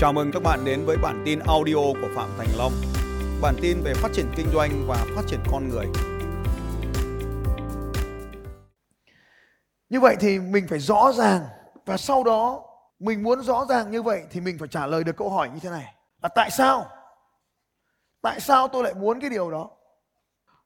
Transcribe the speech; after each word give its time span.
Chào 0.00 0.12
mừng 0.12 0.30
các 0.32 0.42
bạn 0.42 0.64
đến 0.64 0.84
với 0.86 0.96
bản 0.96 1.22
tin 1.24 1.38
audio 1.38 1.74
của 1.74 2.08
Phạm 2.14 2.28
Thành 2.38 2.48
Long. 2.58 2.72
Bản 3.42 3.54
tin 3.62 3.82
về 3.84 3.94
phát 3.94 4.08
triển 4.12 4.26
kinh 4.36 4.46
doanh 4.52 4.70
và 4.88 5.06
phát 5.16 5.22
triển 5.26 5.40
con 5.52 5.68
người. 5.68 5.86
Như 9.88 10.00
vậy 10.00 10.16
thì 10.20 10.38
mình 10.38 10.66
phải 10.68 10.78
rõ 10.78 11.12
ràng 11.12 11.40
và 11.86 11.96
sau 11.96 12.24
đó 12.24 12.62
mình 12.98 13.22
muốn 13.22 13.42
rõ 13.42 13.66
ràng 13.68 13.90
như 13.90 14.02
vậy 14.02 14.22
thì 14.30 14.40
mình 14.40 14.58
phải 14.58 14.68
trả 14.68 14.86
lời 14.86 15.04
được 15.04 15.16
câu 15.16 15.30
hỏi 15.30 15.50
như 15.54 15.60
thế 15.62 15.70
này 15.70 15.94
là 16.22 16.28
tại 16.28 16.50
sao? 16.50 16.86
Tại 18.22 18.40
sao 18.40 18.68
tôi 18.68 18.84
lại 18.84 18.94
muốn 18.94 19.20
cái 19.20 19.30
điều 19.30 19.50
đó? 19.50 19.70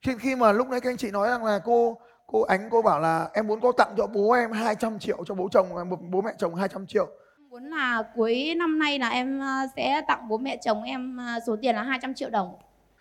Khi 0.02 0.12
khi 0.20 0.36
mà 0.36 0.52
lúc 0.52 0.68
nãy 0.68 0.80
các 0.80 0.90
anh 0.90 0.96
chị 0.96 1.10
nói 1.10 1.28
rằng 1.28 1.44
là 1.44 1.58
cô 1.64 1.98
cô 2.26 2.42
ánh, 2.42 2.68
cô 2.70 2.82
bảo 2.82 3.00
là 3.00 3.30
em 3.32 3.46
muốn 3.46 3.60
cô 3.60 3.72
tặng 3.72 3.94
cho 3.96 4.06
bố 4.06 4.32
em 4.32 4.52
200 4.52 4.98
triệu 4.98 5.24
cho 5.24 5.34
bố 5.34 5.48
chồng 5.52 5.68
bố 6.10 6.20
mẹ 6.20 6.32
chồng 6.38 6.54
200 6.54 6.86
triệu 6.86 7.08
Muốn 7.54 7.64
là 7.64 8.02
cuối 8.14 8.54
năm 8.56 8.78
nay 8.78 8.98
là 8.98 9.08
em 9.08 9.40
ờ, 9.40 9.66
sẽ 9.76 10.02
tặng 10.08 10.28
bố 10.28 10.38
mẹ 10.38 10.56
chồng 10.56 10.82
em 10.82 11.16
ờ, 11.16 11.40
số 11.46 11.56
tiền 11.62 11.74
là 11.74 11.82
200 11.82 12.14
triệu 12.14 12.30
đồng. 12.30 12.54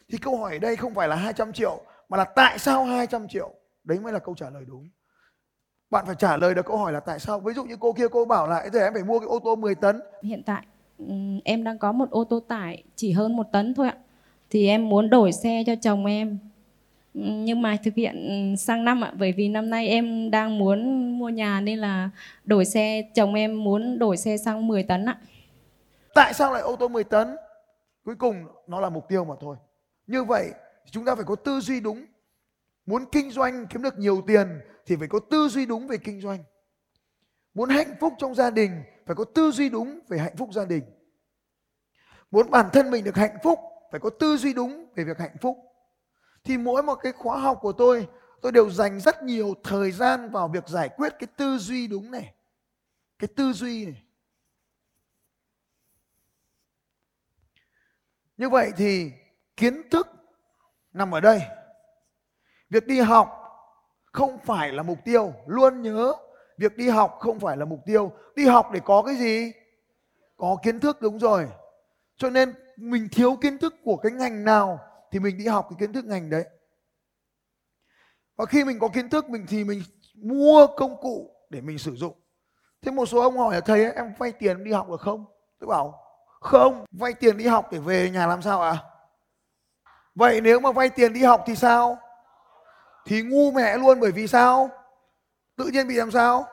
Thì 0.09 0.17
câu 0.17 0.37
hỏi 0.37 0.51
ở 0.53 0.59
đây 0.59 0.75
không 0.75 0.93
phải 0.93 1.07
là 1.07 1.15
200 1.15 1.53
triệu 1.53 1.81
mà 2.09 2.17
là 2.17 2.23
tại 2.23 2.59
sao 2.59 2.85
200 2.85 3.27
triệu? 3.27 3.53
Đấy 3.83 3.99
mới 3.99 4.13
là 4.13 4.19
câu 4.19 4.35
trả 4.35 4.49
lời 4.49 4.63
đúng. 4.67 4.89
Bạn 5.89 6.05
phải 6.05 6.15
trả 6.15 6.37
lời 6.37 6.55
được 6.55 6.65
câu 6.65 6.77
hỏi 6.77 6.93
là 6.93 6.99
tại 6.99 7.19
sao. 7.19 7.39
Ví 7.39 7.53
dụ 7.53 7.63
như 7.63 7.77
cô 7.79 7.93
kia 7.93 8.07
cô 8.11 8.25
bảo 8.25 8.47
là 8.47 8.69
giờ 8.73 8.79
em 8.79 8.93
phải 8.93 9.03
mua 9.03 9.19
cái 9.19 9.27
ô 9.27 9.39
tô 9.39 9.55
10 9.55 9.75
tấn. 9.75 10.01
Hiện 10.23 10.43
tại 10.45 10.65
ừm, 10.97 11.39
em 11.45 11.63
đang 11.63 11.79
có 11.79 11.91
một 11.91 12.09
ô 12.11 12.23
tô 12.23 12.39
tải 12.39 12.83
chỉ 12.95 13.11
hơn 13.11 13.35
một 13.35 13.47
tấn 13.51 13.73
thôi 13.73 13.87
ạ. 13.87 13.97
Thì 14.49 14.67
em 14.67 14.89
muốn 14.89 15.09
đổi 15.09 15.31
xe 15.31 15.63
cho 15.65 15.75
chồng 15.81 16.05
em. 16.05 16.39
Nhưng 17.13 17.61
mà 17.61 17.77
thực 17.83 17.95
hiện 17.95 18.55
sang 18.57 18.85
năm 18.85 19.03
ạ, 19.03 19.13
bởi 19.17 19.31
vì 19.31 19.49
năm 19.49 19.69
nay 19.69 19.87
em 19.87 20.31
đang 20.31 20.59
muốn 20.59 21.09
mua 21.19 21.29
nhà 21.29 21.61
nên 21.61 21.79
là 21.79 22.09
đổi 22.43 22.65
xe, 22.65 23.09
chồng 23.15 23.33
em 23.33 23.63
muốn 23.63 23.99
đổi 23.99 24.17
xe 24.17 24.37
sang 24.37 24.67
10 24.67 24.83
tấn 24.83 25.05
ạ. 25.05 25.19
Tại 26.13 26.33
sao 26.33 26.53
lại 26.53 26.61
ô 26.61 26.75
tô 26.75 26.87
10 26.87 27.03
tấn? 27.03 27.35
Cuối 28.05 28.15
cùng 28.15 28.35
nó 28.67 28.79
là 28.79 28.89
mục 28.89 29.07
tiêu 29.09 29.25
mà 29.25 29.35
thôi. 29.41 29.57
Như 30.07 30.23
vậy 30.23 30.51
chúng 30.91 31.05
ta 31.05 31.15
phải 31.15 31.23
có 31.23 31.35
tư 31.35 31.59
duy 31.59 31.79
đúng. 31.79 32.05
Muốn 32.85 33.05
kinh 33.11 33.31
doanh 33.31 33.67
kiếm 33.67 33.81
được 33.81 33.99
nhiều 33.99 34.21
tiền 34.27 34.47
thì 34.85 34.95
phải 34.95 35.07
có 35.07 35.19
tư 35.19 35.47
duy 35.47 35.65
đúng 35.65 35.87
về 35.87 35.97
kinh 35.97 36.21
doanh. 36.21 36.39
Muốn 37.53 37.69
hạnh 37.69 37.95
phúc 37.99 38.13
trong 38.17 38.35
gia 38.35 38.49
đình 38.49 38.71
phải 39.05 39.15
có 39.15 39.23
tư 39.23 39.51
duy 39.51 39.69
đúng 39.69 39.99
về 40.07 40.17
hạnh 40.17 40.37
phúc 40.37 40.49
gia 40.53 40.65
đình. 40.65 40.83
Muốn 42.31 42.51
bản 42.51 42.69
thân 42.73 42.91
mình 42.91 43.03
được 43.03 43.15
hạnh 43.15 43.37
phúc 43.43 43.59
phải 43.91 43.99
có 43.99 44.09
tư 44.09 44.37
duy 44.37 44.53
đúng 44.53 44.85
về 44.95 45.03
việc 45.03 45.19
hạnh 45.19 45.37
phúc. 45.41 45.57
Thì 46.43 46.57
mỗi 46.57 46.83
một 46.83 46.95
cái 46.95 47.11
khóa 47.11 47.39
học 47.39 47.57
của 47.61 47.71
tôi 47.71 48.07
tôi 48.41 48.51
đều 48.51 48.69
dành 48.69 48.99
rất 48.99 49.23
nhiều 49.23 49.53
thời 49.63 49.91
gian 49.91 50.29
vào 50.29 50.47
việc 50.47 50.67
giải 50.67 50.89
quyết 50.89 51.13
cái 51.19 51.27
tư 51.37 51.57
duy 51.57 51.87
đúng 51.87 52.11
này. 52.11 52.33
Cái 53.19 53.27
tư 53.35 53.53
duy 53.53 53.85
này. 53.85 54.03
Như 58.37 58.49
vậy 58.49 58.71
thì 58.77 59.11
kiến 59.57 59.89
thức 59.89 60.07
nằm 60.93 61.15
ở 61.15 61.19
đây. 61.19 61.41
Việc 62.69 62.87
đi 62.87 62.99
học 62.99 63.39
không 64.05 64.37
phải 64.45 64.71
là 64.71 64.83
mục 64.83 64.99
tiêu, 65.05 65.33
luôn 65.47 65.81
nhớ 65.81 66.13
việc 66.57 66.77
đi 66.77 66.89
học 66.89 67.17
không 67.19 67.39
phải 67.39 67.57
là 67.57 67.65
mục 67.65 67.79
tiêu. 67.85 68.11
Đi 68.35 68.45
học 68.45 68.71
để 68.71 68.79
có 68.85 69.01
cái 69.01 69.15
gì? 69.15 69.51
Có 70.37 70.57
kiến 70.63 70.79
thức 70.79 71.01
đúng 71.01 71.19
rồi. 71.19 71.47
Cho 72.17 72.29
nên 72.29 72.53
mình 72.77 73.07
thiếu 73.11 73.37
kiến 73.41 73.57
thức 73.57 73.75
của 73.83 73.97
cái 73.97 74.11
ngành 74.11 74.45
nào 74.45 74.79
thì 75.13 75.19
mình 75.19 75.37
đi 75.37 75.47
học 75.47 75.67
cái 75.69 75.77
kiến 75.79 75.93
thức 75.93 76.05
ngành 76.05 76.29
đấy. 76.29 76.45
Và 78.37 78.45
khi 78.45 78.63
mình 78.63 78.79
có 78.79 78.87
kiến 78.87 79.09
thức 79.09 79.29
mình 79.29 79.45
thì 79.49 79.63
mình 79.63 79.81
mua 80.15 80.67
công 80.77 81.01
cụ 81.01 81.35
để 81.49 81.61
mình 81.61 81.77
sử 81.77 81.95
dụng. 81.95 82.21
Thế 82.81 82.91
một 82.91 83.05
số 83.05 83.21
ông 83.21 83.37
hỏi 83.37 83.55
là 83.55 83.61
thầy 83.61 83.83
ấy, 83.83 83.93
em 83.93 84.13
vay 84.17 84.31
tiền 84.31 84.63
đi 84.63 84.71
học 84.71 84.89
được 84.89 85.01
không? 85.01 85.25
Tôi 85.59 85.67
bảo 85.67 85.99
không, 86.41 86.85
vay 86.91 87.13
tiền 87.13 87.37
đi 87.37 87.47
học 87.47 87.71
để 87.71 87.79
về 87.79 88.09
nhà 88.09 88.27
làm 88.27 88.41
sao 88.41 88.61
ạ? 88.61 88.71
À? 88.71 88.83
Vậy 90.15 90.41
nếu 90.41 90.59
mà 90.59 90.71
vay 90.71 90.89
tiền 90.89 91.13
đi 91.13 91.23
học 91.23 91.43
thì 91.45 91.55
sao? 91.55 91.97
Thì 93.05 93.21
ngu 93.21 93.51
mẹ 93.51 93.77
luôn 93.77 93.99
bởi 93.99 94.11
vì 94.11 94.27
sao? 94.27 94.69
Tự 95.57 95.65
nhiên 95.65 95.87
bị 95.87 95.95
làm 95.95 96.11
sao? 96.11 96.47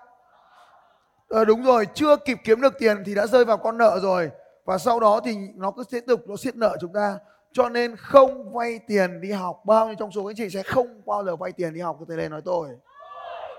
Ờ, 1.29 1.45
đúng 1.45 1.65
rồi, 1.65 1.87
chưa 1.95 2.17
kịp 2.17 2.39
kiếm 2.45 2.61
được 2.61 2.75
tiền 2.79 3.03
thì 3.07 3.15
đã 3.15 3.27
rơi 3.27 3.45
vào 3.45 3.57
con 3.57 3.79
nợ 3.79 3.99
rồi. 4.03 4.31
Và 4.65 4.79
sau 4.79 5.01
đó 5.01 5.21
thì 5.25 5.37
nó 5.57 5.71
cứ 5.71 5.85
tiếp 5.91 6.05
tục 6.07 6.21
nó 6.29 6.37
siết 6.37 6.57
nợ 6.57 6.77
chúng 6.81 6.93
ta. 6.93 7.19
Cho 7.53 7.69
nên 7.69 7.97
không 7.97 8.53
vay 8.53 8.79
tiền 8.79 9.21
đi 9.21 9.33
học. 9.33 9.63
Bao 9.65 9.87
nhiêu 9.87 9.95
trong 9.99 10.13
số 10.13 10.25
các 10.25 10.31
anh 10.31 10.37
chị 10.37 10.51
sẽ 10.51 10.63
không 10.63 11.03
bao 11.07 11.25
giờ 11.25 11.37
vay 11.37 11.53
tiền 11.53 11.75
đi 11.75 11.81
học? 11.81 11.99
tôi 12.09 12.17
lên 12.17 12.31
nói 12.31 12.43
tôi. 12.45 12.69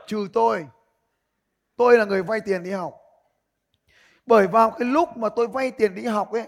Trừ 0.08 0.28
tôi. 0.34 0.68
Tôi 1.76 1.98
là 1.98 2.06
người 2.06 2.24
vay 2.24 2.42
tiền 2.42 2.64
đi 2.64 2.72
học. 2.72 2.98
Bởi 4.26 4.48
vào 4.48 4.72
cái 4.72 4.88
lúc 4.88 5.18
mà 5.18 5.30
tôi 5.30 5.48
vay 5.48 5.72
tiền 5.72 5.96
đi 5.96 6.06
học 6.06 6.32
ấy 6.32 6.48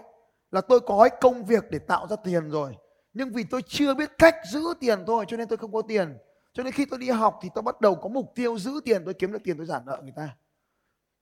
là 0.50 0.60
tôi 0.60 0.80
có 0.80 1.06
cái 1.08 1.18
công 1.20 1.44
việc 1.44 1.64
để 1.70 1.78
tạo 1.78 2.06
ra 2.06 2.16
tiền 2.24 2.50
rồi. 2.50 2.76
Nhưng 3.12 3.32
vì 3.32 3.44
tôi 3.50 3.62
chưa 3.66 3.94
biết 3.94 4.10
cách 4.18 4.36
giữ 4.50 4.60
tiền 4.80 5.04
thôi 5.06 5.24
cho 5.28 5.36
nên 5.36 5.48
tôi 5.48 5.56
không 5.56 5.72
có 5.72 5.82
tiền. 5.82 6.18
Cho 6.52 6.62
nên 6.62 6.72
khi 6.72 6.84
tôi 6.84 6.98
đi 6.98 7.10
học 7.10 7.38
thì 7.42 7.48
tôi 7.54 7.62
bắt 7.62 7.80
đầu 7.80 7.94
có 7.94 8.08
mục 8.08 8.32
tiêu 8.34 8.58
giữ 8.58 8.80
tiền, 8.84 9.04
tôi 9.04 9.14
kiếm 9.14 9.32
được 9.32 9.42
tiền 9.44 9.56
tôi 9.56 9.66
giả 9.66 9.80
nợ 9.86 10.00
người 10.02 10.12
ta. 10.16 10.36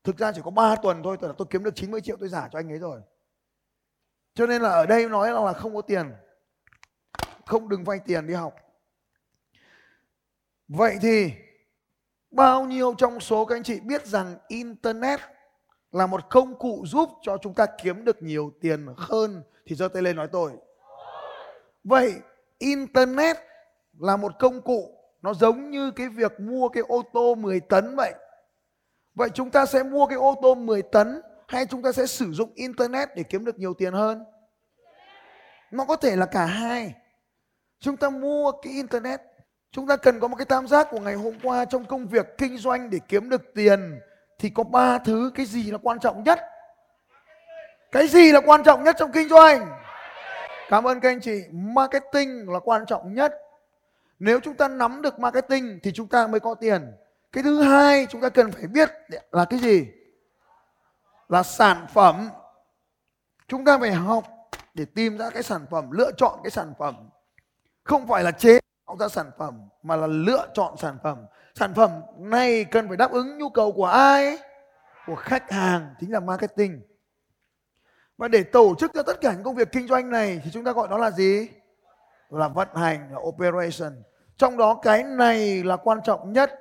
Thực 0.05 0.19
ra 0.19 0.33
chỉ 0.33 0.41
có 0.45 0.51
3 0.51 0.77
tuần 0.77 1.03
thôi, 1.03 1.17
tôi, 1.21 1.33
tôi 1.39 1.47
kiếm 1.51 1.65
được 1.65 1.75
90 1.75 2.01
triệu 2.01 2.17
tôi 2.21 2.29
giả 2.29 2.49
cho 2.53 2.59
anh 2.59 2.73
ấy 2.73 2.79
rồi. 2.79 3.01
Cho 4.35 4.47
nên 4.47 4.63
là 4.63 4.71
ở 4.71 4.87
đây 4.87 5.09
nói 5.09 5.31
là 5.31 5.53
không 5.53 5.75
có 5.75 5.83
tiền. 5.83 6.13
Không 7.47 7.69
đừng 7.69 7.85
vay 7.85 7.99
tiền 7.99 8.27
đi 8.27 8.35
học. 8.35 8.55
Vậy 10.69 10.99
thì 11.03 11.33
bao 12.31 12.65
nhiêu 12.65 12.95
trong 12.99 13.21
số 13.21 13.45
các 13.45 13.57
anh 13.57 13.63
chị 13.63 13.81
biết 13.81 14.07
rằng 14.07 14.37
Internet 14.49 15.21
là 15.93 16.07
một 16.07 16.31
công 16.31 16.59
cụ 16.59 16.85
giúp 16.87 17.09
cho 17.23 17.39
chúng 17.39 17.55
ta 17.55 17.67
kiếm 17.83 18.05
được 18.05 18.23
nhiều 18.23 18.53
tiền 18.61 18.87
hơn 18.97 19.43
thì 19.67 19.77
giơ 19.77 19.89
tay 19.89 20.03
lên 20.03 20.17
nói 20.17 20.29
tôi. 20.33 20.53
Vậy 21.85 22.15
Internet 22.59 23.37
là 23.99 24.17
một 24.17 24.33
công 24.39 24.61
cụ, 24.61 24.99
nó 25.23 25.35
giống 25.35 25.71
như 25.71 25.91
cái 25.91 26.09
việc 26.09 26.41
mua 26.41 26.69
cái 26.69 26.83
ô 26.89 27.03
tô 27.13 27.35
10 27.35 27.61
tấn 27.61 27.97
vậy. 27.97 28.15
Vậy 29.15 29.29
chúng 29.35 29.51
ta 29.51 29.67
sẽ 29.67 29.83
mua 29.83 30.07
cái 30.07 30.19
ô 30.19 30.35
tô 30.43 30.55
10 30.55 30.83
tấn 30.83 31.23
hay 31.53 31.67
chúng 31.67 31.83
ta 31.83 31.93
sẽ 31.93 32.07
sử 32.07 32.33
dụng 32.33 32.53
Internet 32.55 33.09
để 33.17 33.23
kiếm 33.23 33.45
được 33.45 33.59
nhiều 33.59 33.75
tiền 33.75 33.93
hơn? 33.93 34.25
Nó 35.71 35.85
có 35.85 35.97
thể 35.97 36.17
là 36.17 36.27
cả 36.27 36.45
hai. 36.45 36.95
Chúng 37.81 37.97
ta 37.97 38.11
mua 38.11 38.53
cái 38.53 38.73
Internet. 38.73 39.21
Chúng 39.71 39.87
ta 39.87 39.97
cần 39.97 40.21
có 40.21 40.29
một 40.29 40.37
cái 40.37 40.45
tam 40.45 40.69
giác 40.69 40.89
của 40.91 41.01
ngày 41.01 41.15
hôm 41.15 41.35
qua 41.43 41.65
trong 41.65 41.85
công 41.85 42.07
việc 42.07 42.39
kinh 42.39 42.59
doanh 42.59 42.91
để 42.91 42.99
kiếm 43.09 43.29
được 43.29 43.55
tiền. 43.55 44.01
Thì 44.39 44.51
có 44.51 44.63
ba 44.63 44.99
thứ, 44.99 45.31
cái 45.35 45.47
gì 45.47 45.71
là 45.71 45.79
quan 45.79 46.01
trọng 46.01 46.23
nhất? 46.23 46.41
Cái 47.93 48.09
gì 48.09 48.33
là 48.33 48.41
quan 48.41 48.63
trọng 48.63 48.85
nhất 48.85 48.97
trong 48.99 49.13
kinh 49.13 49.29
doanh? 49.29 49.67
Cảm 50.69 50.87
ơn 50.87 51.01
các 51.01 51.09
anh 51.09 51.21
chị. 51.21 51.43
Marketing 51.51 52.51
là 52.51 52.59
quan 52.59 52.87
trọng 52.87 53.15
nhất. 53.15 53.35
Nếu 54.19 54.41
chúng 54.41 54.55
ta 54.55 54.69
nắm 54.69 55.03
được 55.03 55.19
marketing 55.19 55.79
thì 55.83 55.93
chúng 55.93 56.09
ta 56.09 56.27
mới 56.27 56.41
có 56.41 56.55
tiền. 56.55 56.93
Cái 57.33 57.45
thứ 57.45 57.63
hai 57.63 58.07
chúng 58.11 58.21
ta 58.21 58.29
cần 58.29 58.53
phải 58.53 58.67
biết 58.67 58.91
là 59.31 59.45
cái 59.45 59.59
gì? 59.59 59.87
Là 61.33 61.43
sản 61.43 61.87
phẩm. 61.93 62.31
Chúng 63.49 63.65
ta 63.65 63.79
phải 63.79 63.93
học 63.93 64.25
để 64.75 64.85
tìm 64.85 65.19
ra 65.19 65.31
cái 65.31 65.43
sản 65.43 65.67
phẩm, 65.71 65.91
lựa 65.91 66.13
chọn 66.17 66.41
cái 66.43 66.51
sản 66.51 66.75
phẩm. 66.79 67.11
Không 67.85 68.07
phải 68.07 68.25
là 68.25 68.31
chế 68.31 68.61
tạo 68.87 68.97
ra 69.01 69.09
sản 69.09 69.31
phẩm 69.39 69.69
mà 69.83 69.97
là 69.97 70.07
lựa 70.07 70.47
chọn 70.55 70.77
sản 70.77 70.99
phẩm. 71.03 71.27
Sản 71.55 71.75
phẩm 71.75 71.91
này 72.19 72.65
cần 72.65 72.89
phải 72.89 72.97
đáp 72.97 73.13
ứng 73.13 73.39
nhu 73.39 73.49
cầu 73.49 73.73
của 73.73 73.85
ai? 73.85 74.39
Của 75.07 75.15
khách 75.15 75.53
hàng, 75.53 75.95
chính 76.01 76.13
là 76.13 76.21
marketing. 76.21 76.83
Và 78.19 78.29
để 78.29 78.43
tổ 78.43 78.75
chức 78.79 78.91
cho 78.95 79.03
tất 79.03 79.21
cả 79.21 79.33
những 79.33 79.43
công 79.43 79.55
việc 79.55 79.73
kinh 79.73 79.89
doanh 79.89 80.11
này 80.11 80.41
thì 80.45 80.51
chúng 80.51 80.65
ta 80.65 80.73
gọi 80.73 80.89
nó 80.89 80.99
là 80.99 81.11
gì? 81.11 81.49
Là 82.31 82.49
vận 82.49 82.69
hành, 82.75 83.13
là 83.13 83.19
operation. 83.19 84.03
Trong 84.37 84.57
đó 84.57 84.81
cái 84.83 85.03
này 85.03 85.65
là 85.65 85.77
quan 85.77 85.99
trọng 86.05 86.33
nhất. 86.33 86.59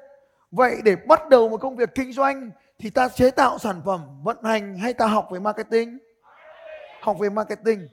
Vậy 0.51 0.81
để 0.83 0.95
bắt 0.95 1.29
đầu 1.29 1.49
một 1.49 1.61
công 1.61 1.75
việc 1.75 1.89
kinh 1.95 2.13
doanh 2.13 2.51
thì 2.81 2.89
ta 2.89 3.09
chế 3.09 3.31
tạo 3.31 3.59
sản 3.59 3.81
phẩm, 3.85 4.01
vận 4.23 4.43
hành 4.43 4.77
hay 4.77 4.93
ta 4.93 5.05
học 5.05 5.27
về 5.31 5.39
marketing? 5.39 5.97
Học 7.01 7.17
về 7.19 7.29
marketing. 7.29 7.87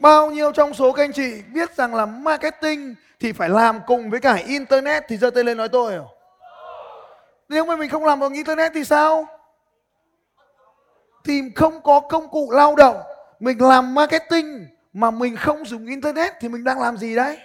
Bao 0.00 0.30
nhiêu 0.30 0.52
trong 0.52 0.74
số 0.74 0.92
các 0.92 1.02
anh 1.02 1.12
chị 1.12 1.42
biết 1.52 1.76
rằng 1.76 1.94
là 1.94 2.06
marketing 2.06 2.94
thì 3.20 3.32
phải 3.32 3.48
làm 3.48 3.80
cùng 3.86 4.10
với 4.10 4.20
cả 4.20 4.34
internet 4.34 5.04
thì 5.08 5.16
giơ 5.16 5.30
tay 5.30 5.44
lên 5.44 5.56
nói 5.56 5.68
tôi. 5.68 5.98
Nếu 7.48 7.64
mà 7.64 7.76
mình 7.76 7.90
không 7.90 8.04
làm 8.04 8.20
bằng 8.20 8.32
internet 8.32 8.72
thì 8.74 8.84
sao? 8.84 9.26
Thì 11.24 11.42
không 11.56 11.82
có 11.82 12.00
công 12.00 12.28
cụ 12.28 12.50
lao 12.50 12.76
động. 12.76 12.96
Mình 13.40 13.62
làm 13.62 13.94
marketing 13.94 14.66
mà 14.92 15.10
mình 15.10 15.36
không 15.36 15.64
dùng 15.64 15.86
internet 15.86 16.32
thì 16.40 16.48
mình 16.48 16.64
đang 16.64 16.80
làm 16.80 16.96
gì 16.96 17.16
đấy? 17.16 17.38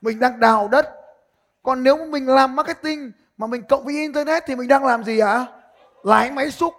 Mình 0.00 0.20
đang 0.20 0.40
đào 0.40 0.68
đất. 0.68 0.94
Còn 1.62 1.82
nếu 1.82 1.96
mà 1.96 2.04
mình 2.04 2.28
làm 2.28 2.56
marketing 2.56 3.12
mà 3.38 3.46
mình 3.46 3.62
cộng 3.68 3.84
với 3.84 3.94
internet 3.94 4.42
thì 4.46 4.56
mình 4.56 4.68
đang 4.68 4.84
làm 4.84 5.04
gì 5.04 5.18
ạ? 5.18 5.32
À? 5.32 5.46
Lái 6.02 6.30
máy 6.30 6.50
xúc. 6.50 6.74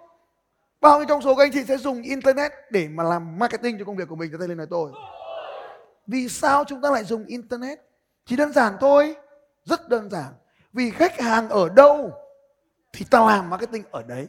Bao 0.80 0.98
nhiêu 0.98 1.06
trong 1.08 1.22
số 1.22 1.34
các 1.34 1.44
anh 1.44 1.52
chị 1.52 1.64
sẽ 1.64 1.76
dùng 1.76 2.02
internet 2.02 2.52
để 2.70 2.88
mà 2.88 3.04
làm 3.04 3.38
marketing 3.38 3.78
cho 3.78 3.84
công 3.84 3.96
việc 3.96 4.08
của 4.08 4.16
mình? 4.16 4.30
Cho 4.32 4.38
tay 4.38 4.48
lên 4.48 4.58
nói 4.58 4.66
tôi. 4.70 4.92
Vì 6.06 6.28
sao 6.28 6.64
chúng 6.64 6.80
ta 6.80 6.90
lại 6.90 7.04
dùng 7.04 7.24
internet? 7.24 7.78
Chỉ 8.26 8.36
đơn 8.36 8.52
giản 8.52 8.76
thôi. 8.80 9.16
Rất 9.64 9.88
đơn 9.88 10.10
giản. 10.10 10.32
Vì 10.72 10.90
khách 10.90 11.20
hàng 11.20 11.48
ở 11.48 11.68
đâu 11.68 12.12
thì 12.92 13.06
ta 13.10 13.20
làm 13.26 13.50
marketing 13.50 13.84
ở 13.90 14.02
đấy. 14.02 14.28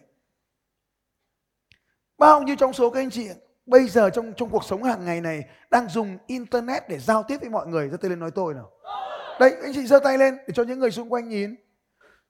bao 2.17 2.43
nhiêu 2.43 2.55
trong 2.55 2.73
số 2.73 2.89
các 2.89 2.99
anh 2.99 3.09
chị 3.09 3.29
bây 3.65 3.87
giờ 3.87 4.09
trong 4.09 4.33
trong 4.37 4.49
cuộc 4.49 4.63
sống 4.63 4.83
hàng 4.83 5.05
ngày 5.05 5.21
này 5.21 5.43
đang 5.69 5.89
dùng 5.89 6.17
internet 6.27 6.89
để 6.89 6.99
giao 6.99 7.23
tiếp 7.23 7.37
với 7.41 7.49
mọi 7.49 7.67
người 7.67 7.89
giơ 7.89 7.97
tay 7.97 8.09
lên 8.09 8.19
nói 8.19 8.31
tôi 8.31 8.53
nào 8.53 8.71
đấy, 9.39 9.55
anh 9.63 9.73
chị 9.73 9.87
giơ 9.87 9.99
tay 9.99 10.17
lên 10.17 10.37
để 10.47 10.53
cho 10.53 10.63
những 10.63 10.79
người 10.79 10.91
xung 10.91 11.13
quanh 11.13 11.29
nhìn 11.29 11.55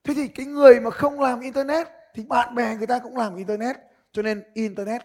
thế 0.04 0.14
thì 0.14 0.28
cái 0.28 0.46
người 0.46 0.80
mà 0.80 0.90
không 0.90 1.20
làm 1.20 1.40
internet 1.40 1.88
thì 2.14 2.24
bạn 2.24 2.56
bè 2.56 2.76
người 2.76 2.88
ta 2.88 3.00
cũng 3.00 3.18
làm 3.18 3.36
internet. 3.36 3.78
Cho 4.12 4.22
nên 4.22 4.44
internet 4.54 5.02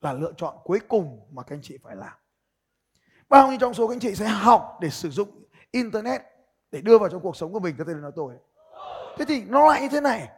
là 0.00 0.12
lựa 0.12 0.32
chọn 0.36 0.54
cuối 0.64 0.80
cùng 0.88 1.20
mà 1.30 1.42
các 1.42 1.56
anh 1.56 1.62
chị 1.62 1.78
phải 1.82 1.96
làm. 1.96 2.12
Bao 3.28 3.48
nhiêu 3.48 3.58
trong 3.60 3.74
số 3.74 3.88
các 3.88 3.94
anh 3.94 4.00
chị 4.00 4.14
sẽ 4.14 4.26
học 4.26 4.78
để 4.80 4.90
sử 4.90 5.10
dụng 5.10 5.28
internet 5.70 6.22
để 6.72 6.80
đưa 6.80 6.98
vào 6.98 7.08
trong 7.08 7.20
cuộc 7.20 7.36
sống 7.36 7.52
của 7.52 7.60
mình? 7.60 7.74
Các 7.78 7.86
tên 7.86 7.96
là 7.96 8.02
nói 8.02 8.12
tôi. 8.16 8.34
Thế 9.18 9.24
thì 9.24 9.44
nó 9.44 9.66
lại 9.66 9.82
như 9.82 9.88
thế 9.88 10.00
này. 10.00 10.28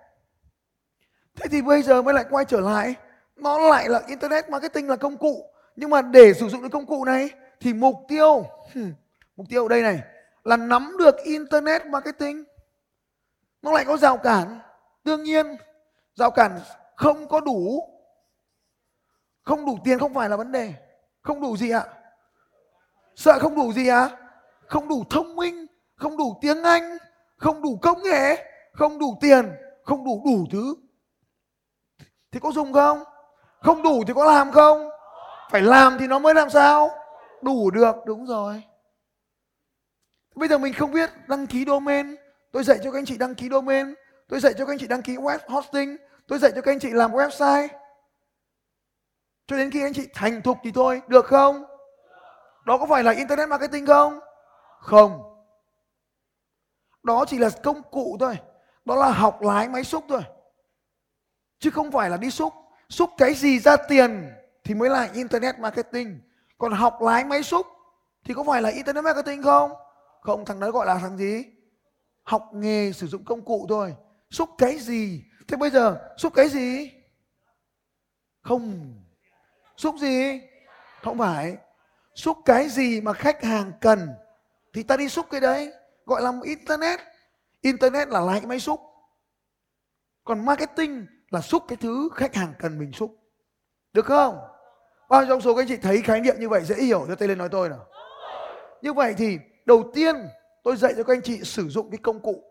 Thế 1.34 1.48
thì 1.50 1.62
bây 1.62 1.82
giờ 1.82 2.02
mới 2.02 2.14
lại 2.14 2.24
quay 2.30 2.44
trở 2.44 2.60
lại. 2.60 2.94
Nó 3.36 3.58
lại 3.58 3.88
là 3.88 4.02
internet 4.06 4.50
marketing 4.50 4.88
là 4.88 4.96
công 4.96 5.16
cụ. 5.16 5.44
Nhưng 5.76 5.90
mà 5.90 6.02
để 6.02 6.34
sử 6.34 6.48
dụng 6.48 6.60
cái 6.60 6.70
công 6.70 6.86
cụ 6.86 7.04
này 7.04 7.30
thì 7.60 7.74
mục 7.74 7.94
tiêu 8.08 8.46
hmm, 8.74 8.92
mục 9.36 9.46
tiêu 9.48 9.62
ở 9.62 9.68
đây 9.68 9.82
này, 9.82 10.00
là 10.44 10.56
nắm 10.56 10.96
được 10.98 11.14
internet 11.24 11.86
marketing 11.86 12.44
nó 13.62 13.72
lại 13.72 13.84
có 13.84 13.96
rào 13.96 14.16
cản. 14.18 14.60
Đương 15.04 15.22
nhiên, 15.22 15.46
rào 16.14 16.30
cản 16.30 16.60
không 16.96 17.28
có 17.28 17.40
đủ. 17.40 17.88
Không 19.44 19.66
đủ 19.66 19.78
tiền 19.84 19.98
không 19.98 20.14
phải 20.14 20.28
là 20.28 20.36
vấn 20.36 20.52
đề. 20.52 20.74
Không 21.22 21.40
đủ 21.40 21.56
gì 21.56 21.70
ạ? 21.70 21.84
Sợ 23.14 23.38
không 23.38 23.54
đủ 23.54 23.72
gì 23.72 23.88
ạ? 23.88 24.10
Không 24.66 24.88
đủ 24.88 25.04
thông 25.10 25.36
minh, 25.36 25.66
không 25.96 26.16
đủ 26.16 26.38
tiếng 26.40 26.62
anh, 26.62 26.98
không 27.36 27.62
đủ 27.62 27.78
công 27.82 28.02
nghệ, 28.02 28.44
không 28.72 28.98
đủ 28.98 29.18
tiền, 29.20 29.52
không 29.84 30.04
đủ 30.04 30.22
đủ 30.24 30.46
thứ. 30.52 30.74
Thì 32.32 32.40
có 32.40 32.52
dùng 32.52 32.72
không? 32.72 33.04
Không 33.60 33.82
đủ 33.82 34.04
thì 34.06 34.12
có 34.14 34.24
làm 34.24 34.52
không? 34.52 34.88
Phải 35.50 35.60
làm 35.60 35.96
thì 35.98 36.06
nó 36.06 36.18
mới 36.18 36.34
làm 36.34 36.50
sao? 36.50 36.90
Đủ 37.42 37.70
được, 37.70 37.96
đúng 38.06 38.26
rồi. 38.26 38.62
Bây 40.34 40.48
giờ 40.48 40.58
mình 40.58 40.72
không 40.72 40.92
biết 40.92 41.10
đăng 41.28 41.46
ký 41.46 41.64
domain 41.66 42.16
tôi 42.52 42.64
dạy 42.64 42.78
cho 42.84 42.90
các 42.90 42.98
anh 42.98 43.04
chị 43.04 43.18
đăng 43.18 43.34
ký 43.34 43.48
domain. 43.48 43.94
Tôi 44.28 44.40
dạy 44.40 44.54
cho 44.58 44.66
các 44.66 44.72
anh 44.72 44.78
chị 44.78 44.86
đăng 44.86 45.02
ký 45.02 45.16
web 45.16 45.38
hosting. 45.48 45.96
Tôi 46.26 46.38
dạy 46.38 46.52
cho 46.54 46.60
các 46.60 46.72
anh 46.72 46.78
chị 46.78 46.90
làm 46.90 47.12
website. 47.12 47.68
Cho 49.46 49.56
đến 49.56 49.70
khi 49.70 49.82
anh 49.82 49.92
chị 49.92 50.08
thành 50.14 50.42
thục 50.42 50.58
thì 50.62 50.72
thôi. 50.72 51.02
Được 51.08 51.26
không? 51.26 51.64
Đó 52.64 52.78
có 52.78 52.86
phải 52.86 53.04
là 53.04 53.12
internet 53.12 53.48
marketing 53.48 53.86
không? 53.86 54.20
Không. 54.80 55.22
Đó 57.02 57.24
chỉ 57.28 57.38
là 57.38 57.50
công 57.62 57.82
cụ 57.90 58.16
thôi. 58.20 58.38
Đó 58.84 58.96
là 58.96 59.10
học 59.10 59.42
lái 59.42 59.68
máy 59.68 59.84
xúc 59.84 60.04
thôi. 60.08 60.22
Chứ 61.58 61.70
không 61.70 61.90
phải 61.90 62.10
là 62.10 62.16
đi 62.16 62.30
xúc. 62.30 62.52
Xúc 62.88 63.10
cái 63.18 63.34
gì 63.34 63.58
ra 63.58 63.76
tiền 63.76 64.32
thì 64.64 64.74
mới 64.74 64.90
là 64.90 65.08
internet 65.12 65.58
marketing. 65.58 66.20
Còn 66.58 66.72
học 66.72 66.98
lái 67.02 67.24
máy 67.24 67.42
xúc 67.42 67.66
thì 68.24 68.34
có 68.34 68.44
phải 68.44 68.62
là 68.62 68.70
internet 68.70 69.04
marketing 69.04 69.42
không? 69.42 69.72
Không, 70.20 70.44
thằng 70.44 70.60
đấy 70.60 70.70
gọi 70.70 70.86
là 70.86 70.98
thằng 70.98 71.18
gì? 71.18 71.44
Học 72.28 72.50
nghề, 72.54 72.92
sử 72.92 73.06
dụng 73.06 73.24
công 73.24 73.44
cụ 73.44 73.66
thôi. 73.68 73.94
Xúc 74.30 74.50
cái 74.58 74.78
gì? 74.78 75.22
Thế 75.48 75.56
bây 75.56 75.70
giờ, 75.70 76.14
xúc 76.16 76.32
cái 76.36 76.48
gì? 76.48 76.92
Không. 78.42 78.94
Xúc 79.76 79.94
gì? 80.00 80.40
Không 81.02 81.18
phải. 81.18 81.56
Xúc 82.14 82.38
cái 82.44 82.68
gì 82.68 83.00
mà 83.00 83.12
khách 83.12 83.44
hàng 83.44 83.72
cần 83.80 84.08
thì 84.72 84.82
ta 84.82 84.96
đi 84.96 85.08
xúc 85.08 85.26
cái 85.30 85.40
đấy. 85.40 85.72
Gọi 86.06 86.22
là 86.22 86.32
internet. 86.44 87.00
Internet 87.60 88.08
là 88.08 88.20
lái 88.20 88.40
cái 88.40 88.46
máy 88.46 88.60
xúc. 88.60 88.80
Còn 90.24 90.46
marketing 90.46 91.06
là 91.30 91.40
xúc 91.40 91.64
cái 91.68 91.76
thứ 91.76 92.08
khách 92.14 92.34
hàng 92.34 92.52
cần 92.58 92.78
mình 92.78 92.92
xúc. 92.92 93.16
Được 93.92 94.06
không? 94.06 94.38
Bao 95.08 95.20
nhiêu 95.20 95.28
trong 95.28 95.40
số 95.40 95.54
các 95.54 95.62
anh 95.62 95.68
chị 95.68 95.76
thấy 95.76 96.02
khái 96.02 96.20
niệm 96.20 96.34
như 96.38 96.48
vậy 96.48 96.64
dễ 96.64 96.74
hiểu? 96.74 97.04
Cho 97.08 97.14
tay 97.14 97.28
lên 97.28 97.38
nói 97.38 97.48
tôi 97.48 97.68
nào. 97.68 97.86
Như 98.82 98.92
vậy 98.92 99.14
thì 99.18 99.38
đầu 99.66 99.90
tiên 99.94 100.16
tôi 100.68 100.76
dạy 100.76 100.94
cho 100.96 101.04
các 101.04 101.14
anh 101.14 101.22
chị 101.22 101.40
sử 101.44 101.68
dụng 101.68 101.90
cái 101.90 101.98
công 101.98 102.20
cụ. 102.20 102.44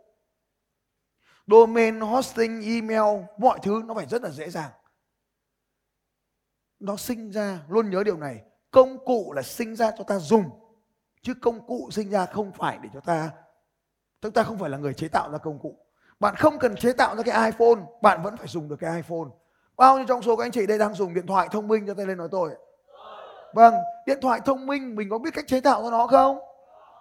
Domain 1.47 1.99
hosting, 1.99 2.61
email, 2.61 3.23
mọi 3.37 3.59
thứ 3.63 3.81
nó 3.85 3.93
phải 3.93 4.05
rất 4.05 4.21
là 4.21 4.29
dễ 4.29 4.49
dàng. 4.49 4.71
Nó 6.79 6.97
sinh 6.97 7.31
ra, 7.31 7.59
luôn 7.69 7.89
nhớ 7.89 8.03
điều 8.03 8.17
này, 8.17 8.41
công 8.71 9.05
cụ 9.05 9.33
là 9.35 9.41
sinh 9.41 9.75
ra 9.75 9.91
cho 9.97 10.03
ta 10.03 10.19
dùng, 10.19 10.49
chứ 11.21 11.33
công 11.41 11.67
cụ 11.67 11.89
sinh 11.91 12.09
ra 12.09 12.25
không 12.25 12.51
phải 12.51 12.79
để 12.83 12.89
cho 12.93 12.99
ta 12.99 13.31
chúng 14.21 14.31
ta 14.31 14.43
không 14.43 14.57
phải 14.57 14.69
là 14.69 14.77
người 14.77 14.93
chế 14.93 15.07
tạo 15.07 15.31
ra 15.31 15.37
công 15.37 15.59
cụ. 15.59 15.77
Bạn 16.19 16.35
không 16.35 16.59
cần 16.59 16.75
chế 16.75 16.93
tạo 16.93 17.15
ra 17.15 17.23
cái 17.23 17.51
iPhone, 17.51 17.85
bạn 18.01 18.23
vẫn 18.23 18.37
phải 18.37 18.47
dùng 18.47 18.69
được 18.69 18.77
cái 18.79 18.95
iPhone. 18.95 19.29
Bao 19.75 19.97
nhiêu 19.97 20.05
trong 20.07 20.21
số 20.21 20.35
các 20.35 20.45
anh 20.45 20.51
chị 20.51 20.67
đây 20.67 20.77
đang 20.77 20.93
dùng 20.93 21.13
điện 21.13 21.27
thoại 21.27 21.47
thông 21.51 21.67
minh 21.67 21.87
cho 21.87 21.93
tay 21.93 22.05
lên 22.05 22.17
nói 22.17 22.27
tôi? 22.31 22.55
Vâng 23.53 23.73
điện 24.05 24.17
thoại 24.21 24.39
thông 24.45 24.67
minh, 24.67 24.95
mình 24.95 25.09
có 25.09 25.17
biết 25.17 25.33
cách 25.33 25.47
chế 25.47 25.61
tạo 25.61 25.83
ra 25.83 25.89
nó 25.89 26.07
không? 26.07 26.39